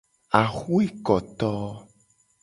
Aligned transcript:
Axwekoto. 0.39 1.51